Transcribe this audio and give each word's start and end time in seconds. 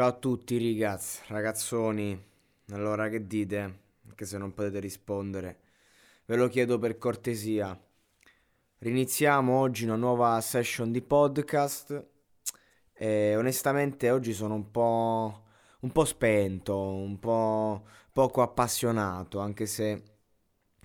Ciao 0.00 0.08
a 0.08 0.12
tutti 0.12 0.56
ragazzi, 0.56 1.20
ragazzoni. 1.26 2.18
Allora 2.70 3.10
che 3.10 3.26
dite? 3.26 3.80
Anche 4.08 4.24
se 4.24 4.38
non 4.38 4.54
potete 4.54 4.80
rispondere. 4.80 5.58
Ve 6.24 6.36
lo 6.36 6.48
chiedo 6.48 6.78
per 6.78 6.96
cortesia. 6.96 7.78
Riniziamo 8.78 9.58
oggi 9.58 9.84
una 9.84 9.96
nuova 9.96 10.40
session 10.40 10.90
di 10.90 11.02
podcast 11.02 12.02
e 12.94 13.36
onestamente 13.36 14.10
oggi 14.10 14.32
sono 14.32 14.54
un 14.54 14.70
po', 14.70 15.42
un 15.80 15.92
po' 15.92 16.04
spento, 16.06 16.78
un 16.78 17.18
po' 17.18 17.84
poco 18.10 18.40
appassionato, 18.40 19.38
anche 19.38 19.66
se 19.66 20.02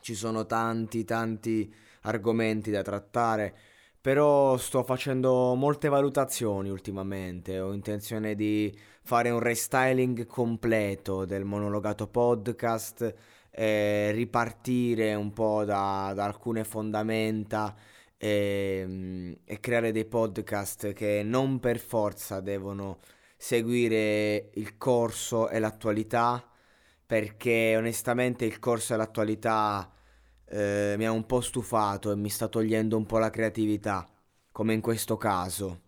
ci 0.02 0.13
sono 0.13 0.45
tanti 0.45 1.05
tanti 1.05 1.73
argomenti 2.02 2.70
da 2.70 2.82
trattare 2.82 3.57
però 4.06 4.56
sto 4.58 4.84
facendo 4.84 5.56
molte 5.56 5.90
valutazioni 5.90 6.70
ultimamente, 6.70 7.60
ho 7.60 7.74
intenzione 7.74 8.36
di 8.36 8.71
fare 9.02 9.32
un 9.32 9.39
restyling 9.39 10.28
completo 10.28 11.25
del 11.25 11.43
monologato 11.43 12.06
podcast, 12.06 13.15
e 13.50 14.12
ripartire 14.12 15.15
un 15.15 15.34
po' 15.34 15.64
da, 15.65 16.12
da 16.14 16.24
alcune 16.24 16.64
fondamenta 16.64 17.76
e, 18.15 18.84
mm, 18.86 19.34
e 19.43 19.60
creare 19.60 19.92
dei 19.92 20.06
podcast 20.06 20.93
che 20.93 21.24
non 21.24 21.60
per 21.60 21.79
forza 21.79 22.42
devono 22.42 23.00
seguire 23.36 24.51
il 24.54 24.78
corso 24.78 25.50
e 25.50 25.57
l'attualità, 25.57 26.48
perché 27.07 27.74
onestamente 27.76 28.46
il 28.46 28.60
corso 28.60 28.93
e 28.93 28.98
l'attualità 28.98 29.92
eh, 30.48 30.96
mi 30.98 31.06
ha 31.06 31.12
un 31.12 31.26
po' 31.26 31.42
stufato 31.42 32.12
e 32.12 32.16
mi 32.16 32.30
sta 32.30 32.48
togliendo 32.48 32.98
un 32.98 33.06
po' 33.06 33.17
la 33.17 33.30
creatività, 33.30 34.08
come 34.52 34.73
in 34.73 34.81
questo 34.81 35.18
caso. 35.18 35.81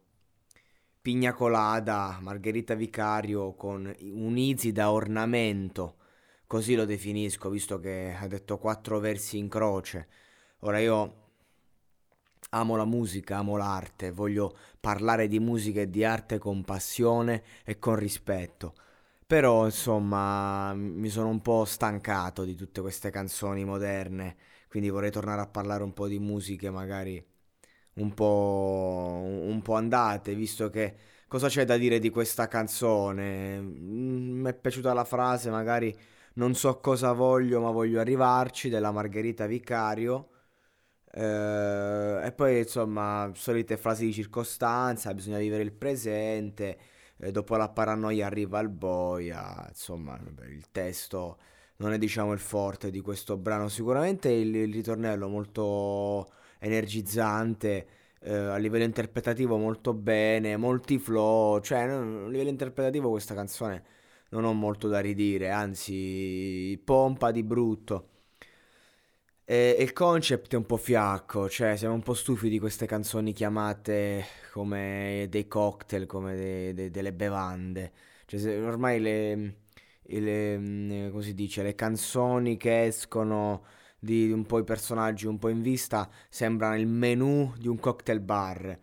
Pigna 1.02 1.34
colada, 1.34 2.18
Margherita 2.22 2.74
Vicario 2.74 3.54
con 3.54 3.96
un 4.00 4.38
easy 4.38 4.72
da 4.72 4.92
ornamento, 4.92 5.96
così 6.48 6.76
lo 6.76 6.86
definisco, 6.86 7.50
visto 7.50 7.80
che 7.80 8.16
ha 8.20 8.28
detto 8.28 8.58
quattro 8.58 9.00
versi 9.00 9.38
in 9.38 9.48
croce. 9.48 10.08
Ora 10.62 10.80
io 10.80 11.26
amo 12.50 12.76
la 12.76 12.86
musica, 12.86 13.38
amo 13.38 13.58
l'arte, 13.58 14.12
voglio 14.12 14.58
parlare 14.80 15.28
di 15.28 15.40
musica 15.40 15.82
e 15.82 15.90
di 15.90 16.04
arte 16.04 16.38
con 16.40 16.64
passione 16.64 17.44
e 17.64 17.80
con 17.80 17.96
rispetto. 17.96 18.74
Però, 19.28 19.66
insomma, 19.66 20.74
mi 20.74 21.10
sono 21.10 21.28
un 21.28 21.42
po' 21.42 21.66
stancato 21.66 22.46
di 22.46 22.56
tutte 22.56 22.80
queste 22.80 23.10
canzoni 23.10 23.66
moderne, 23.66 24.38
quindi 24.70 24.90
vorrei 24.90 25.12
tornare 25.12 25.42
a 25.42 25.48
parlare 25.48 25.84
un 25.84 25.92
po' 25.94 26.08
di 26.08 26.18
musiche 26.18 26.70
magari 26.70 27.22
un 27.96 28.14
po', 28.14 29.22
un 29.24 29.62
po' 29.64 29.76
andate, 29.76 30.36
visto 30.36 30.70
che 30.70 30.96
cosa 31.28 31.50
c'è 31.50 31.66
da 31.66 31.78
dire 31.78 32.00
di 32.00 32.10
questa 32.10 32.48
canzone? 32.48 33.60
Mm, 33.62 34.42
mi 34.42 34.50
è 34.50 34.54
piaciuta 34.56 34.94
la 34.94 35.04
frase, 35.06 35.50
magari 35.50 35.94
non 36.36 36.56
so 36.56 36.80
cosa 36.80 37.12
voglio, 37.14 37.62
ma 37.62 37.72
voglio 37.72 38.00
arrivarci, 38.00 38.70
della 38.70 38.92
Margherita 38.92 39.46
Vicario. 39.46 40.30
Eh, 41.12 42.22
e 42.26 42.32
poi, 42.34 42.60
insomma, 42.60 43.32
solite 43.34 43.78
frasi 43.78 44.06
di 44.06 44.14
circostanza, 44.14 45.14
bisogna 45.14 45.38
vivere 45.40 45.64
il 45.64 45.72
presente 45.74 46.78
eh, 47.20 47.32
dopo 47.32 47.56
la 47.56 47.70
paranoia 47.70 48.26
arriva 48.28 48.60
il 48.60 48.70
boia, 48.70 49.66
insomma 49.70 50.20
il 50.48 50.66
testo 50.72 51.38
non 51.78 51.94
è 51.94 51.98
diciamo 51.98 52.34
il 52.34 52.40
forte 52.40 52.90
di 52.92 53.02
questo 53.02 53.38
brano, 53.38 53.68
sicuramente 53.70 54.30
il, 54.30 54.56
il 54.56 54.74
ritornello 54.74 55.28
molto 55.28 56.32
energizzante, 56.60 57.88
eh, 58.22 58.34
a 58.34 58.58
livello 58.58 58.84
interpretativo 58.84 59.58
molto 59.58 59.94
bene, 59.94 60.58
molti 60.58 60.98
flow, 60.98 61.60
cioè 61.60 61.80
a 61.80 62.28
livello 62.28 62.50
interpretativo 62.50 63.10
questa 63.10 63.36
canzone 63.36 63.84
non 64.30 64.44
ho 64.44 64.54
molto 64.54 64.88
da 64.88 65.00
ridire, 65.00 65.52
anzi 65.52 66.80
pompa 66.84 67.32
di 67.32 67.44
brutto. 67.44 68.10
E, 69.50 69.78
il 69.80 69.94
concept 69.94 70.54
è 70.54 70.58
un 70.58 70.66
po' 70.66 70.76
fiacco, 70.76 71.48
cioè 71.50 71.78
siamo 71.78 71.94
un 71.94 72.02
po' 72.02 72.14
stufi 72.14 72.50
di 72.50 72.60
queste 72.60 72.86
canzoni 72.86 73.32
chiamate 73.32 74.26
come 74.52 75.28
dei 75.30 75.48
cocktail, 75.48 76.06
come 76.06 76.36
de, 76.36 76.74
de, 76.74 76.90
delle 76.92 77.14
bevande. 77.14 77.94
Cioè, 78.26 78.62
ormai 78.62 79.00
le, 79.00 79.56
le, 80.02 80.58
mm, 80.58 81.10
come 81.12 81.24
si 81.24 81.34
dice, 81.34 81.64
le 81.64 81.76
canzoni 81.76 82.58
che 82.58 82.86
escono 82.86 83.64
di 84.00 84.30
un 84.32 84.46
po' 84.46 84.60
i 84.60 84.64
personaggi 84.66 85.28
un 85.28 85.40
po' 85.40 85.48
in 85.50 85.62
vista 85.62 86.10
sembrano 86.30 86.76
il 86.76 86.88
menù 86.88 87.54
di 87.58 87.68
un 87.70 87.80
cocktail 87.80 88.20
bar. 88.20 88.78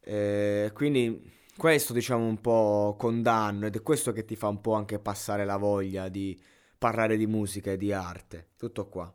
Eh, 0.00 0.70
quindi 0.74 1.30
questo 1.56 1.92
diciamo 1.92 2.24
un 2.26 2.40
po' 2.40 2.96
condanno 2.98 3.66
ed 3.66 3.76
è 3.76 3.82
questo 3.82 4.12
che 4.12 4.24
ti 4.24 4.36
fa 4.36 4.48
un 4.48 4.60
po' 4.62 4.72
anche 4.74 4.98
passare 4.98 5.44
la 5.44 5.56
voglia 5.58 6.08
di 6.08 6.40
parlare 6.78 7.16
di 7.18 7.26
musica 7.26 7.72
e 7.72 7.76
di 7.76 7.92
arte. 7.92 8.48
Tutto 8.56 8.88
qua. 8.88 9.12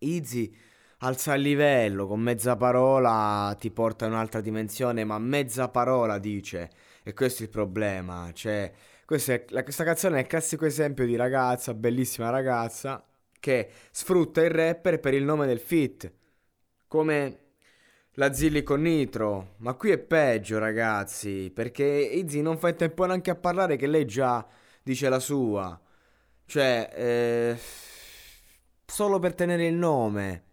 Easy 0.00 0.54
alza 1.02 1.34
il 1.34 1.42
livello, 1.42 2.06
con 2.06 2.20
mezza 2.20 2.56
parola 2.56 3.54
ti 3.58 3.70
porta 3.70 4.06
in 4.06 4.12
un'altra 4.12 4.40
dimensione, 4.40 5.04
ma 5.04 5.18
mezza 5.18 5.68
parola 5.68 6.18
dice, 6.18 6.70
e 7.02 7.14
questo 7.14 7.42
è 7.42 7.46
il 7.46 7.50
problema, 7.50 8.30
cioè, 8.32 8.70
questa, 9.04 9.34
è, 9.34 9.44
la, 9.48 9.62
questa 9.62 9.84
canzone 9.84 10.18
è 10.18 10.20
il 10.20 10.26
classico 10.26 10.66
esempio 10.66 11.06
di 11.06 11.16
ragazza, 11.16 11.74
bellissima 11.74 12.30
ragazza, 12.30 13.04
che 13.38 13.70
sfrutta 13.90 14.42
il 14.42 14.50
rapper 14.50 15.00
per 15.00 15.14
il 15.14 15.24
nome 15.24 15.46
del 15.46 15.60
fit, 15.60 16.12
come 16.86 17.38
la 18.14 18.32
Zilli 18.32 18.62
con 18.62 18.82
Nitro, 18.82 19.54
ma 19.58 19.74
qui 19.74 19.90
è 19.90 19.98
peggio 19.98 20.58
ragazzi, 20.58 21.50
perché 21.54 21.84
Izzy 21.84 22.42
non 22.42 22.58
fa 22.58 22.68
in 22.68 22.76
tempo 22.76 23.06
neanche 23.06 23.30
a 23.30 23.36
parlare 23.36 23.76
che 23.76 23.86
lei 23.86 24.04
già 24.04 24.46
dice 24.82 25.08
la 25.08 25.20
sua, 25.20 25.80
cioè... 26.44 26.90
Eh 26.94 27.88
solo 28.90 29.20
per 29.20 29.34
tenere 29.34 29.66
il 29.66 29.74
nome. 29.74 30.44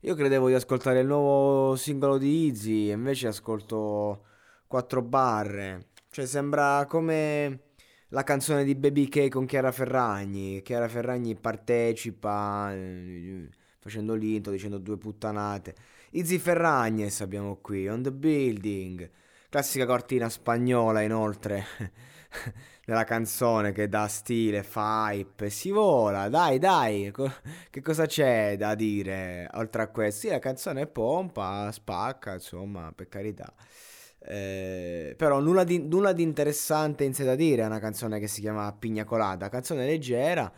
Io 0.00 0.14
credevo 0.14 0.48
di 0.48 0.54
ascoltare 0.54 1.00
il 1.00 1.06
nuovo 1.06 1.76
singolo 1.76 2.16
di 2.16 2.46
Easy, 2.46 2.90
invece 2.90 3.28
ascolto 3.28 4.24
quattro 4.66 5.02
barre. 5.02 5.88
Cioè 6.10 6.24
sembra 6.24 6.86
come 6.88 7.60
la 8.08 8.22
canzone 8.22 8.64
di 8.64 8.74
Baby 8.74 9.08
K 9.08 9.28
con 9.28 9.44
Chiara 9.44 9.70
Ferragni. 9.70 10.62
Chiara 10.62 10.88
Ferragni 10.88 11.34
partecipa 11.34 12.72
eh, 12.72 13.48
facendo 13.78 14.14
l'intro, 14.14 14.52
dicendo 14.52 14.78
due 14.78 14.96
puttanate. 14.96 15.74
Easy 16.12 16.38
Ferragnes 16.38 17.20
abbiamo 17.20 17.56
qui, 17.56 17.86
on 17.86 18.02
the 18.02 18.12
building. 18.12 19.10
Classica 19.50 19.84
cortina 19.84 20.28
spagnola 20.30 21.02
inoltre 21.02 21.66
nella 22.86 23.04
canzone 23.04 23.72
che 23.72 23.88
dà 23.88 24.06
stile, 24.08 24.62
fa 24.62 25.10
hype, 25.10 25.50
si 25.50 25.70
vola, 25.70 26.28
dai 26.28 26.58
dai, 26.58 27.12
che 27.70 27.82
cosa 27.82 28.06
c'è 28.06 28.56
da 28.56 28.74
dire 28.74 29.48
oltre 29.54 29.82
a 29.82 29.88
questo? 29.88 30.20
Sì, 30.20 30.28
la 30.28 30.38
canzone 30.38 30.86
pompa, 30.86 31.70
spacca, 31.72 32.34
insomma, 32.34 32.92
per 32.94 33.08
carità. 33.08 33.52
Eh, 34.20 35.14
però 35.16 35.40
nulla 35.40 35.64
di, 35.64 35.78
nulla 35.86 36.12
di, 36.12 36.22
interessante 36.22 37.04
in 37.04 37.14
sé 37.14 37.24
da 37.24 37.34
dire, 37.34 37.62
è 37.62 37.66
una 37.66 37.78
canzone 37.78 38.18
che 38.18 38.26
si 38.26 38.40
chiama 38.40 38.72
Pigna 38.72 39.04
Colada, 39.04 39.48
canzone 39.48 39.86
leggera, 39.86 40.52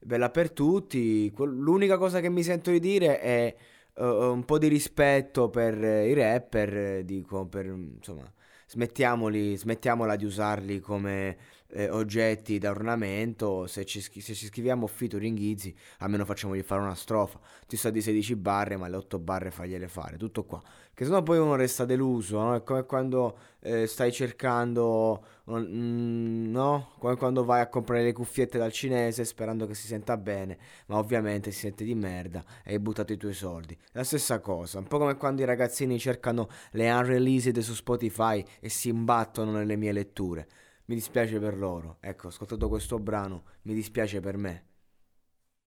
bella 0.00 0.30
per 0.30 0.50
tutti, 0.52 1.32
l'unica 1.36 1.96
cosa 1.98 2.20
che 2.20 2.28
mi 2.28 2.42
sento 2.42 2.70
di 2.70 2.80
dire 2.80 3.20
è 3.20 3.54
uh, 3.94 4.04
un 4.04 4.44
po' 4.44 4.58
di 4.58 4.68
rispetto 4.68 5.48
per 5.48 5.74
i 5.82 6.12
rapper, 6.14 7.04
dico, 7.04 7.46
per 7.46 7.66
insomma 7.66 8.30
smettiamoli, 8.66 9.56
smettiamola 9.56 10.16
di 10.16 10.24
usarli 10.24 10.80
come 10.80 11.36
eh, 11.74 11.90
oggetti 11.90 12.58
da 12.58 12.70
ornamento, 12.70 13.66
se 13.66 13.84
ci, 13.84 14.00
se 14.00 14.34
ci 14.34 14.46
scriviamo 14.46 14.86
featuring 14.86 15.36
Easy, 15.38 15.74
almeno 15.98 16.24
facciamogli 16.24 16.62
fare 16.62 16.80
una 16.80 16.94
strofa. 16.94 17.40
Ti 17.66 17.76
sta 17.76 17.90
di 17.90 18.00
16 18.00 18.36
barre, 18.36 18.76
ma 18.76 18.88
le 18.88 18.96
8 18.96 19.18
barre 19.18 19.50
fagliele 19.50 19.88
fare, 19.88 20.16
tutto 20.16 20.44
qua. 20.44 20.62
Che 20.94 21.04
sennò 21.04 21.24
poi 21.24 21.38
uno 21.38 21.56
resta 21.56 21.84
deluso, 21.84 22.38
no? 22.40 22.54
È 22.54 22.62
come 22.62 22.84
quando 22.84 23.36
eh, 23.60 23.88
stai 23.88 24.12
cercando, 24.12 25.24
mm, 25.50 26.52
no? 26.52 26.92
Come 27.00 27.16
quando 27.16 27.44
vai 27.44 27.60
a 27.60 27.66
comprare 27.68 28.04
le 28.04 28.12
cuffiette 28.12 28.58
dal 28.58 28.70
cinese 28.70 29.24
sperando 29.24 29.66
che 29.66 29.74
si 29.74 29.88
senta 29.88 30.16
bene, 30.16 30.56
ma 30.86 30.98
ovviamente 30.98 31.50
si 31.50 31.58
sente 31.58 31.82
di 31.82 31.96
merda 31.96 32.44
e 32.62 32.74
hai 32.74 32.78
buttato 32.78 33.12
i 33.12 33.16
tuoi 33.16 33.34
soldi. 33.34 33.76
La 33.90 34.04
stessa 34.04 34.38
cosa, 34.38 34.78
un 34.78 34.86
po' 34.86 34.98
come 34.98 35.16
quando 35.16 35.42
i 35.42 35.44
ragazzini 35.44 35.98
cercano 35.98 36.48
le 36.70 36.88
unreleased 36.92 37.58
su 37.58 37.74
Spotify 37.74 38.44
e 38.60 38.68
si 38.68 38.88
imbattono 38.88 39.50
nelle 39.50 39.74
mie 39.74 39.90
letture 39.90 40.46
mi 40.86 40.94
dispiace 40.94 41.38
per 41.38 41.56
loro. 41.56 41.96
Ecco, 42.00 42.28
ascoltato 42.28 42.68
questo 42.68 42.98
brano, 42.98 43.44
mi 43.62 43.74
dispiace 43.74 44.20
per 44.20 44.36
me. 44.36 44.64